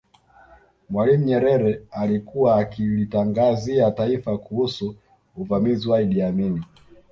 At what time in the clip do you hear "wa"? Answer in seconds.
5.89-6.01